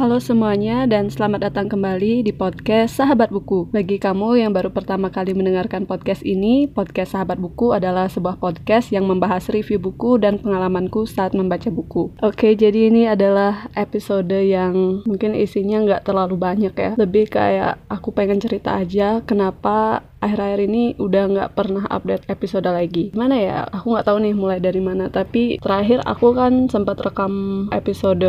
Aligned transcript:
Halo 0.00 0.16
semuanya 0.16 0.88
dan 0.88 1.12
selamat 1.12 1.52
datang 1.52 1.68
kembali 1.68 2.24
di 2.24 2.32
podcast 2.32 2.96
Sahabat 2.96 3.28
Buku. 3.28 3.68
Bagi 3.68 4.00
kamu 4.00 4.40
yang 4.40 4.48
baru 4.48 4.72
pertama 4.72 5.12
kali 5.12 5.36
mendengarkan 5.36 5.84
podcast 5.84 6.24
ini, 6.24 6.64
podcast 6.64 7.12
Sahabat 7.12 7.36
Buku 7.36 7.76
adalah 7.76 8.08
sebuah 8.08 8.40
podcast 8.40 8.96
yang 8.96 9.04
membahas 9.04 9.52
review 9.52 9.76
buku 9.76 10.16
dan 10.16 10.40
pengalamanku 10.40 11.04
saat 11.04 11.36
membaca 11.36 11.68
buku. 11.68 12.16
Oke, 12.24 12.56
jadi 12.56 12.88
ini 12.88 13.12
adalah 13.12 13.68
episode 13.76 14.32
yang 14.32 15.04
mungkin 15.04 15.36
isinya 15.36 15.84
nggak 15.84 16.08
terlalu 16.08 16.40
banyak 16.40 16.72
ya. 16.72 16.96
Lebih 16.96 17.28
kayak 17.36 17.84
aku 17.92 18.16
pengen 18.16 18.40
cerita 18.40 18.80
aja 18.80 19.20
kenapa 19.28 20.00
akhir-akhir 20.20 20.60
ini 20.68 20.84
udah 21.00 21.22
nggak 21.32 21.50
pernah 21.56 21.84
update 21.88 22.28
episode 22.28 22.68
lagi. 22.68 23.10
Mana 23.16 23.36
ya? 23.40 23.58
Aku 23.72 23.96
nggak 23.96 24.06
tahu 24.06 24.18
nih 24.22 24.34
mulai 24.36 24.58
dari 24.60 24.78
mana. 24.78 25.08
Tapi 25.08 25.58
terakhir 25.58 26.04
aku 26.04 26.36
kan 26.36 26.68
sempat 26.68 27.00
rekam 27.00 27.66
episode 27.72 28.28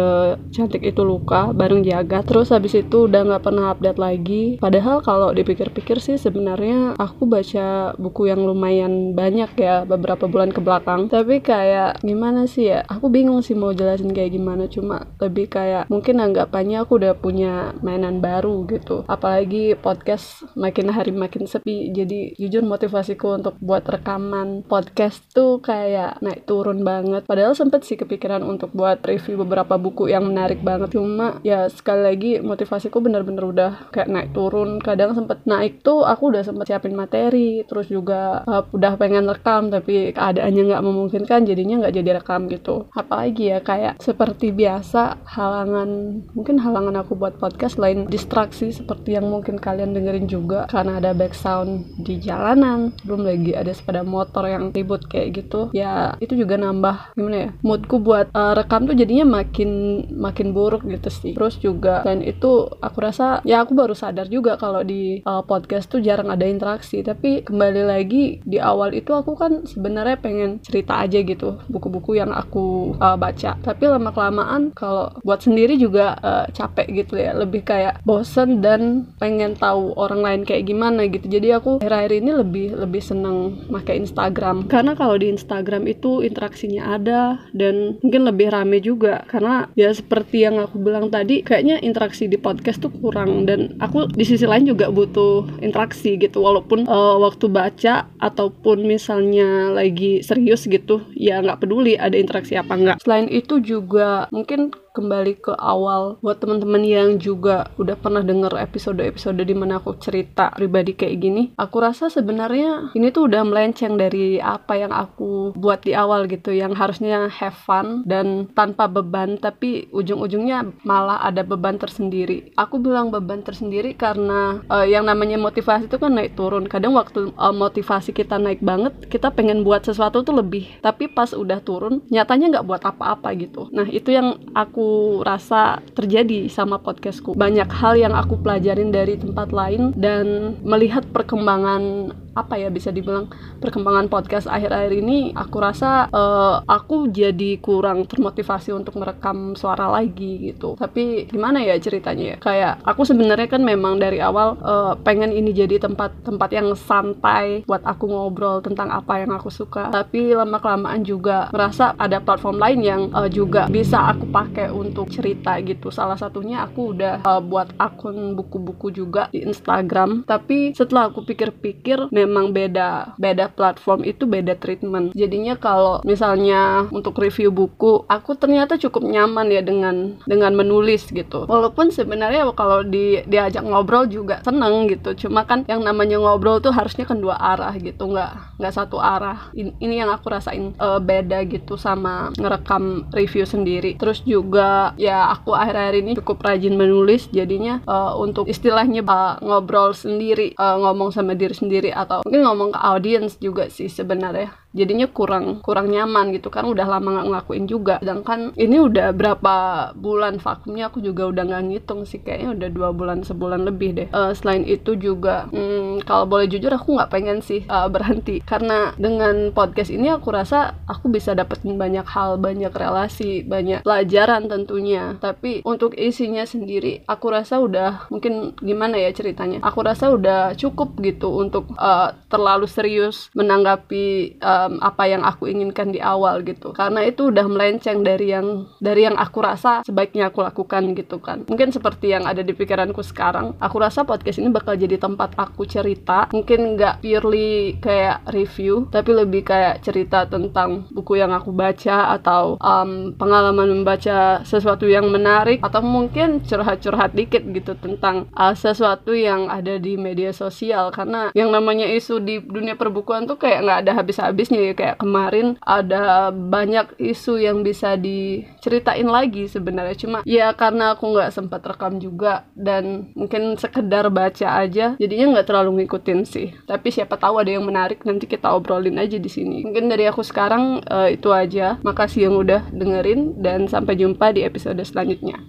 cantik 0.56 0.82
itu 0.82 1.04
luka 1.04 1.52
bareng 1.52 1.84
Jaga. 1.84 2.24
Terus 2.24 2.50
habis 2.56 2.74
itu 2.74 3.12
udah 3.12 3.28
nggak 3.28 3.44
pernah 3.44 3.76
update 3.76 4.00
lagi. 4.00 4.44
Padahal 4.58 5.04
kalau 5.04 5.36
dipikir-pikir 5.36 6.00
sih 6.00 6.16
sebenarnya 6.16 6.96
aku 6.96 7.28
baca 7.28 7.94
buku 8.00 8.32
yang 8.32 8.42
lumayan 8.48 9.12
banyak 9.12 9.52
ya 9.60 9.84
beberapa 9.84 10.26
bulan 10.32 10.56
ke 10.56 10.64
belakang. 10.64 11.12
Tapi 11.12 11.44
kayak 11.44 12.00
gimana 12.02 12.48
sih 12.48 12.72
ya? 12.72 12.88
Aku 12.88 13.12
bingung 13.12 13.44
sih 13.44 13.54
mau 13.54 13.76
jelasin 13.76 14.16
kayak 14.16 14.32
gimana. 14.40 14.72
Cuma 14.72 15.12
lebih 15.20 15.52
kayak 15.52 15.92
mungkin 15.92 16.24
anggapannya 16.24 16.88
aku 16.88 17.04
udah 17.04 17.14
punya 17.20 17.76
mainan 17.84 18.24
baru 18.24 18.64
gitu. 18.72 19.04
Apalagi 19.12 19.76
podcast 19.76 20.48
makin 20.56 20.88
hari 20.88 21.12
makin 21.12 21.44
sepi 21.50 21.81
jadi 21.90 22.38
jujur 22.38 22.62
motivasiku 22.62 23.42
untuk 23.42 23.58
buat 23.58 23.82
rekaman 23.82 24.62
podcast 24.70 25.26
tuh 25.34 25.58
kayak 25.66 26.22
naik 26.22 26.46
turun 26.46 26.86
banget. 26.86 27.26
Padahal 27.26 27.58
sempet 27.58 27.82
sih 27.82 27.98
kepikiran 27.98 28.46
untuk 28.46 28.70
buat 28.78 29.02
review 29.02 29.42
beberapa 29.42 29.82
buku 29.82 30.14
yang 30.14 30.30
menarik 30.30 30.62
banget. 30.62 30.94
Cuma 30.94 31.42
ya 31.42 31.66
sekali 31.72 32.02
lagi 32.06 32.32
motivasiku 32.44 33.02
bener-bener 33.02 33.42
udah 33.42 33.72
kayak 33.90 34.12
naik 34.12 34.30
turun. 34.36 34.78
Kadang 34.78 35.18
sempet 35.18 35.42
naik 35.50 35.82
tuh 35.82 36.06
aku 36.06 36.30
udah 36.36 36.44
sempet 36.46 36.70
siapin 36.70 36.94
materi 36.94 37.64
terus 37.66 37.88
juga 37.88 38.44
uh, 38.46 38.68
udah 38.70 39.00
pengen 39.00 39.26
rekam 39.26 39.72
tapi 39.72 40.12
keadaannya 40.12 40.64
nggak 40.76 40.86
memungkinkan 40.86 41.48
jadinya 41.48 41.88
nggak 41.88 41.96
jadi 41.96 42.10
rekam 42.20 42.52
gitu. 42.52 42.92
Apalagi 42.92 43.56
ya 43.56 43.60
kayak 43.64 44.04
seperti 44.04 44.52
biasa 44.52 45.24
halangan 45.24 46.22
mungkin 46.36 46.60
halangan 46.60 47.00
aku 47.00 47.16
buat 47.16 47.40
podcast 47.40 47.80
lain 47.80 48.12
distraksi 48.12 48.76
seperti 48.76 49.16
yang 49.16 49.32
mungkin 49.32 49.56
kalian 49.56 49.96
dengerin 49.96 50.28
juga 50.28 50.68
karena 50.68 51.00
ada 51.00 51.16
back 51.16 51.32
sound 51.32 51.71
di 52.02 52.20
jalanan 52.20 52.92
belum 53.06 53.24
lagi 53.24 53.52
ada 53.56 53.72
sepeda 53.72 54.02
motor 54.02 54.48
yang 54.48 54.74
ribut 54.74 55.06
kayak 55.08 55.44
gitu 55.44 55.70
ya 55.76 56.16
itu 56.18 56.34
juga 56.34 56.58
nambah 56.58 57.16
gimana 57.16 57.38
ya 57.38 57.50
moodku 57.62 58.02
buat 58.02 58.34
uh, 58.34 58.58
rekam 58.58 58.90
tuh 58.90 58.98
jadinya 58.98 59.40
makin 59.42 60.04
makin 60.10 60.52
buruk 60.56 60.82
gitu 60.88 61.10
sih. 61.14 61.34
Terus 61.38 61.62
juga 61.62 62.02
dan 62.02 62.26
itu 62.26 62.68
aku 62.82 62.98
rasa 62.98 63.46
ya 63.46 63.62
aku 63.62 63.78
baru 63.78 63.94
sadar 63.94 64.26
juga 64.28 64.58
kalau 64.58 64.82
di 64.82 65.22
uh, 65.24 65.46
podcast 65.46 65.92
tuh 65.92 66.02
jarang 66.02 66.34
ada 66.34 66.44
interaksi. 66.50 67.06
Tapi 67.06 67.46
kembali 67.46 67.82
lagi 67.86 68.42
di 68.42 68.58
awal 68.58 68.98
itu 68.98 69.14
aku 69.14 69.38
kan 69.38 69.64
sebenarnya 69.70 70.18
pengen 70.18 70.58
cerita 70.66 70.98
aja 70.98 71.22
gitu 71.22 71.62
buku-buku 71.70 72.18
yang 72.18 72.34
aku 72.34 72.98
uh, 72.98 73.16
baca. 73.16 73.62
Tapi 73.62 73.84
lama 73.86 74.10
kelamaan 74.10 74.74
kalau 74.74 75.14
buat 75.22 75.46
sendiri 75.46 75.78
juga 75.78 76.18
uh, 76.20 76.46
capek 76.50 77.06
gitu 77.06 77.22
ya. 77.22 77.38
Lebih 77.38 77.62
kayak 77.62 78.02
bosen 78.04 78.66
dan 78.66 79.14
pengen 79.22 79.54
tahu 79.54 79.94
orang 79.96 80.26
lain 80.26 80.42
kayak 80.44 80.66
gimana 80.66 81.06
gitu. 81.06 81.30
Jadi 81.30 81.54
aku 81.54 81.61
akhir-akhir 81.62 82.14
ini 82.18 82.32
lebih 82.34 82.68
lebih 82.80 83.02
seneng 83.04 83.68
pakai 83.70 84.02
Instagram. 84.02 84.66
Karena 84.66 84.98
kalau 84.98 85.16
di 85.20 85.30
Instagram 85.30 85.86
itu 85.86 86.26
interaksinya 86.26 86.98
ada 86.98 87.38
dan 87.54 88.02
mungkin 88.02 88.26
lebih 88.26 88.50
rame 88.50 88.82
juga. 88.82 89.22
Karena 89.30 89.70
ya 89.78 89.94
seperti 89.94 90.48
yang 90.48 90.58
aku 90.58 90.82
bilang 90.82 91.14
tadi 91.14 91.46
kayaknya 91.46 91.78
interaksi 91.84 92.26
di 92.26 92.42
podcast 92.42 92.82
tuh 92.82 92.92
kurang. 92.92 93.46
Dan 93.46 93.78
aku 93.78 94.10
di 94.10 94.26
sisi 94.26 94.50
lain 94.50 94.66
juga 94.66 94.90
butuh 94.90 95.62
interaksi 95.62 96.18
gitu. 96.18 96.42
Walaupun 96.42 96.90
uh, 96.90 97.22
waktu 97.22 97.46
baca 97.52 98.10
ataupun 98.18 98.84
misalnya 98.88 99.70
lagi 99.72 100.26
serius 100.26 100.66
gitu 100.66 101.04
ya 101.14 101.44
nggak 101.44 101.62
peduli 101.62 102.00
ada 102.00 102.16
interaksi 102.16 102.56
apa 102.56 102.74
enggak 102.74 102.98
selain 103.04 103.28
itu 103.28 103.60
juga 103.60 104.26
mungkin 104.32 104.72
kembali 104.92 105.40
ke 105.40 105.54
awal. 105.56 106.20
Buat 106.20 106.44
teman-teman 106.44 106.84
yang 106.84 107.10
juga 107.18 107.72
udah 107.80 107.96
pernah 107.96 108.24
denger 108.24 108.60
episode-episode 108.60 109.40
di 109.42 109.56
mana 109.56 109.80
aku 109.80 109.96
cerita 109.98 110.52
pribadi 110.56 110.94
kayak 110.94 111.18
gini 111.22 111.44
aku 111.56 111.78
rasa 111.78 112.10
sebenarnya 112.10 112.92
ini 112.98 113.14
tuh 113.14 113.30
udah 113.30 113.46
melenceng 113.46 113.96
dari 113.96 114.42
apa 114.42 114.76
yang 114.78 114.90
aku 114.90 115.54
buat 115.54 115.86
di 115.86 115.94
awal 115.96 116.26
gitu 116.26 116.52
yang 116.52 116.74
harusnya 116.74 117.30
have 117.30 117.56
fun 117.56 118.04
dan 118.10 118.50
tanpa 118.58 118.90
beban 118.90 119.38
tapi 119.38 119.88
ujung-ujungnya 119.94 120.84
malah 120.84 121.22
ada 121.22 121.46
beban 121.46 121.78
tersendiri. 121.78 122.52
Aku 122.58 122.82
bilang 122.82 123.14
beban 123.14 123.46
tersendiri 123.46 123.94
karena 123.94 124.60
uh, 124.68 124.86
yang 124.86 125.08
namanya 125.08 125.38
motivasi 125.38 125.88
itu 125.88 125.98
kan 126.02 126.18
naik 126.18 126.34
turun. 126.34 126.66
Kadang 126.66 126.98
waktu 126.98 127.32
uh, 127.38 127.54
motivasi 127.54 128.12
kita 128.12 128.42
naik 128.42 128.60
banget 128.66 128.94
kita 129.08 129.30
pengen 129.32 129.62
buat 129.62 129.86
sesuatu 129.86 130.26
tuh 130.26 130.42
lebih. 130.42 130.82
Tapi 130.82 131.12
pas 131.12 131.32
udah 131.32 131.62
turun 131.62 132.02
nyatanya 132.10 132.58
nggak 132.58 132.68
buat 132.68 132.84
apa-apa 132.84 133.34
gitu. 133.38 133.70
Nah 133.70 133.86
itu 133.88 134.12
yang 134.12 134.42
aku 134.58 134.81
aku 134.82 135.22
rasa 135.22 135.78
terjadi 135.94 136.50
sama 136.50 136.82
podcastku. 136.82 137.38
Banyak 137.38 137.70
hal 137.70 138.02
yang 138.02 138.18
aku 138.18 138.42
pelajarin 138.42 138.90
dari 138.90 139.14
tempat 139.14 139.54
lain 139.54 139.94
dan 139.94 140.58
melihat 140.66 141.06
perkembangan 141.14 142.10
apa 142.32 142.56
ya 142.56 142.72
bisa 142.72 142.90
dibilang 142.90 143.28
perkembangan 143.60 144.08
podcast 144.08 144.48
akhir-akhir 144.48 144.94
ini 145.04 145.36
aku 145.36 145.58
rasa 145.60 146.08
uh, 146.12 146.64
aku 146.64 147.12
jadi 147.12 147.60
kurang 147.60 148.08
termotivasi 148.08 148.72
untuk 148.72 148.96
merekam 149.00 149.54
suara 149.54 149.92
lagi 149.92 150.52
gitu. 150.52 150.80
Tapi 150.80 151.28
gimana 151.28 151.60
ya 151.64 151.76
ceritanya 151.78 152.36
ya? 152.36 152.38
Kayak 152.40 152.74
aku 152.88 153.04
sebenarnya 153.04 153.48
kan 153.52 153.62
memang 153.64 154.00
dari 154.00 154.24
awal 154.24 154.56
uh, 154.64 154.94
pengen 155.04 155.36
ini 155.36 155.52
jadi 155.52 155.82
tempat 155.82 156.24
tempat 156.24 156.50
yang 156.56 156.72
santai 156.74 157.68
buat 157.68 157.84
aku 157.84 158.08
ngobrol 158.08 158.64
tentang 158.64 158.90
apa 158.92 159.22
yang 159.22 159.32
aku 159.36 159.52
suka. 159.52 159.92
Tapi 159.92 160.32
lama 160.32 160.58
kelamaan 160.64 161.04
juga 161.04 161.52
merasa 161.52 161.94
ada 162.00 162.24
platform 162.24 162.58
lain 162.58 162.80
yang 162.82 163.02
uh, 163.12 163.28
juga 163.28 163.68
bisa 163.68 164.08
aku 164.08 164.28
pakai 164.32 164.72
untuk 164.72 165.12
cerita 165.12 165.60
gitu. 165.60 165.92
Salah 165.92 166.16
satunya 166.16 166.64
aku 166.64 166.96
udah 166.96 167.24
uh, 167.28 167.42
buat 167.44 167.76
akun 167.76 168.34
buku-buku 168.40 168.94
juga 168.96 169.28
di 169.34 169.44
Instagram. 169.44 170.24
Tapi 170.24 170.72
setelah 170.72 171.12
aku 171.12 171.26
pikir-pikir 171.28 172.14
memang 172.26 172.54
beda 172.54 173.18
beda 173.18 173.50
platform 173.54 174.06
itu 174.06 174.28
beda 174.28 174.58
treatment. 174.58 175.14
Jadinya 175.18 175.58
kalau 175.58 176.04
misalnya 176.04 176.90
untuk 176.90 177.18
review 177.18 177.50
buku 177.50 178.06
aku 178.06 178.36
ternyata 178.36 178.76
cukup 178.78 179.06
nyaman 179.08 179.48
ya 179.52 179.62
dengan 179.64 180.18
dengan 180.26 180.54
menulis 180.54 181.08
gitu. 181.10 181.46
Walaupun 181.48 181.90
sebenarnya 181.90 182.48
kalau 182.54 182.84
di 182.86 183.24
diajak 183.26 183.64
ngobrol 183.64 184.06
juga 184.12 184.44
seneng 184.44 184.92
gitu. 184.92 185.28
Cuma 185.28 185.48
kan 185.48 185.64
yang 185.66 185.82
namanya 185.86 186.20
ngobrol 186.20 186.60
tuh 186.60 186.74
harusnya 186.76 187.08
kan 187.08 187.22
dua 187.22 187.40
arah 187.40 187.74
gitu 187.78 188.12
nggak 188.12 188.60
nggak 188.60 188.74
satu 188.76 188.98
arah. 189.00 189.52
Ini, 189.56 189.72
ini 189.80 189.96
yang 190.04 190.12
aku 190.12 190.28
rasain 190.28 190.76
uh, 190.78 191.00
beda 191.00 191.44
gitu 191.48 191.80
sama 191.80 192.34
ngerekam 192.36 193.08
review 193.16 193.48
sendiri. 193.48 193.96
Terus 193.96 194.22
juga 194.28 194.92
ya 195.00 195.32
aku 195.32 195.56
akhir-akhir 195.56 195.96
ini 196.04 196.12
cukup 196.20 196.44
rajin 196.44 196.76
menulis 196.76 197.32
jadinya 197.32 197.80
uh, 197.88 198.14
untuk 198.20 198.52
istilahnya 198.52 199.06
uh, 199.08 199.40
ngobrol 199.40 199.96
sendiri 199.96 200.52
uh, 200.60 200.76
ngomong 200.84 201.16
sama 201.16 201.38
diri 201.38 201.56
sendiri 201.56 201.90
atau 201.96 202.11
atau 202.12 202.28
mungkin 202.28 202.44
ngomong 202.44 202.70
ke 202.76 202.80
audiens 202.84 203.40
juga 203.40 203.72
sih 203.72 203.88
sebenarnya 203.88 204.52
jadinya 204.72 205.08
kurang 205.08 205.60
kurang 205.60 205.92
nyaman 205.92 206.32
gitu 206.36 206.48
kan 206.48 206.64
udah 206.68 206.88
lama 206.88 207.20
nggak 207.20 207.28
ngelakuin 207.28 207.66
juga. 207.68 207.96
Sedangkan 208.00 208.56
ini 208.56 208.78
udah 208.80 209.12
berapa 209.12 209.56
bulan 209.96 210.40
vakumnya 210.40 210.88
aku 210.88 211.04
juga 211.04 211.28
udah 211.28 211.44
nggak 211.48 211.64
ngitung 211.68 212.08
sih 212.08 212.24
kayaknya 212.24 212.56
udah 212.56 212.70
dua 212.72 212.90
bulan 212.96 213.24
sebulan 213.24 213.68
lebih 213.68 213.90
deh. 213.96 214.08
Uh, 214.12 214.32
selain 214.36 214.64
itu 214.64 214.96
juga 214.96 215.48
hmm, 215.52 216.04
kalau 216.08 216.26
boleh 216.28 216.48
jujur 216.48 216.72
aku 216.72 216.96
nggak 216.96 217.12
pengen 217.12 217.40
sih 217.44 217.68
uh, 217.68 217.88
berhenti. 217.92 218.40
Karena 218.44 218.96
dengan 218.96 219.52
podcast 219.52 219.92
ini 219.92 220.12
aku 220.12 220.32
rasa 220.32 220.80
aku 220.88 221.12
bisa 221.12 221.36
dapetin 221.36 221.76
banyak 221.76 222.08
hal 222.08 222.40
banyak 222.40 222.72
relasi 222.72 223.44
banyak 223.44 223.84
pelajaran 223.84 224.48
tentunya. 224.48 225.20
Tapi 225.20 225.62
untuk 225.68 225.94
isinya 226.00 226.48
sendiri 226.48 227.04
aku 227.06 227.28
rasa 227.32 227.60
udah 227.60 228.08
mungkin 228.08 228.56
gimana 228.64 228.96
ya 228.96 229.12
ceritanya? 229.12 229.60
Aku 229.64 229.84
rasa 229.84 230.12
udah 230.12 230.56
cukup 230.56 230.96
gitu 231.04 231.32
untuk 231.32 231.72
uh, 231.76 232.16
terlalu 232.32 232.68
serius 232.68 233.28
menanggapi 233.36 234.40
uh, 234.40 234.61
um, 234.68 234.78
apa 234.82 235.10
yang 235.10 235.24
aku 235.26 235.50
inginkan 235.50 235.90
di 235.90 236.00
awal 236.02 236.46
gitu. 236.46 236.74
Karena 236.76 237.02
itu 237.06 237.34
udah 237.34 237.46
melenceng 237.48 238.06
dari 238.06 238.34
yang 238.34 238.70
dari 238.78 239.08
yang 239.08 239.18
aku 239.18 239.42
rasa 239.42 239.82
sebaiknya 239.82 240.30
aku 240.30 240.46
lakukan 240.46 240.94
gitu 240.94 241.18
kan. 241.18 241.48
Mungkin 241.48 241.74
seperti 241.74 242.14
yang 242.14 242.30
ada 242.30 242.46
di 242.46 242.54
pikiranku 242.54 243.02
sekarang 243.02 243.58
aku 243.58 243.78
rasa 243.82 244.06
podcast 244.06 244.38
ini 244.38 244.54
bakal 244.54 244.78
jadi 244.78 245.02
tempat 245.02 245.34
aku 245.38 245.66
cerita. 245.66 246.30
Mungkin 246.30 246.78
nggak 246.78 247.02
purely 247.02 247.82
kayak 247.82 248.28
review 248.30 248.86
tapi 248.92 249.12
lebih 249.16 249.48
kayak 249.48 249.82
cerita 249.82 250.28
tentang 250.28 250.86
buku 250.92 251.18
yang 251.18 251.34
aku 251.34 251.50
baca 251.56 252.14
atau 252.14 252.60
um, 252.62 253.16
pengalaman 253.16 253.82
membaca 253.82 254.44
sesuatu 254.46 254.86
yang 254.86 255.10
menarik. 255.10 255.64
Atau 255.64 255.82
mungkin 255.82 256.44
curhat-curhat 256.44 257.16
dikit 257.16 257.42
gitu 257.50 257.74
tentang 257.80 258.30
uh, 258.36 258.54
sesuatu 258.54 259.16
yang 259.16 259.48
ada 259.48 259.80
di 259.80 259.96
media 259.96 260.36
sosial. 260.36 260.92
Karena 260.94 261.32
yang 261.34 261.50
namanya 261.50 261.88
isu 261.88 262.22
di 262.22 262.44
dunia 262.44 262.76
perbukuan 262.76 263.26
tuh 263.26 263.40
kayak 263.40 263.64
nggak 263.64 263.80
ada 263.88 263.92
habis-habis 263.98 264.51
bagusnya 264.52 264.68
ya 264.68 264.74
kayak 264.76 264.98
kemarin 265.00 265.48
ada 265.64 266.30
banyak 266.36 267.00
isu 267.00 267.40
yang 267.40 267.64
bisa 267.64 267.96
diceritain 267.96 269.08
lagi 269.08 269.48
sebenarnya. 269.48 269.96
Cuma 269.96 270.20
ya 270.28 270.52
karena 270.52 270.94
aku 270.94 271.16
nggak 271.16 271.32
sempat 271.32 271.64
rekam 271.64 271.98
juga 272.04 272.44
dan 272.54 273.16
mungkin 273.16 273.56
sekedar 273.56 274.12
baca 274.12 274.60
aja 274.60 275.00
jadinya 275.00 275.40
nggak 275.40 275.48
terlalu 275.48 275.84
ngikutin 275.84 276.20
sih. 276.28 276.52
Tapi 276.68 276.92
siapa 276.92 277.16
tahu 277.16 277.40
ada 277.40 277.52
yang 277.56 277.64
menarik 277.64 278.04
nanti 278.04 278.28
kita 278.28 278.52
obrolin 278.52 279.00
aja 279.00 279.16
di 279.16 279.32
sini. 279.32 279.64
Mungkin 279.64 279.88
dari 279.88 280.04
aku 280.12 280.22
sekarang 280.22 280.84
uh, 280.84 281.08
itu 281.08 281.32
aja. 281.32 281.80
Makasih 281.82 282.28
yang 282.28 282.36
udah 282.36 282.68
dengerin 282.76 283.40
dan 283.40 283.72
sampai 283.72 283.96
jumpa 283.96 284.36
di 284.36 284.44
episode 284.44 284.82
selanjutnya 284.84 285.40